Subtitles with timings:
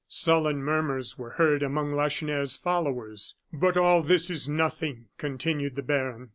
[0.07, 3.35] Sullen murmurs were heard among Lacheneur's followers.
[3.53, 6.29] "But all this is nothing," continued the baron.